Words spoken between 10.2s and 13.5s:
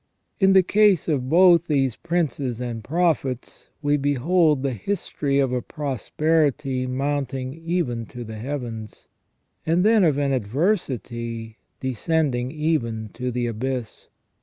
adversity" descending even to the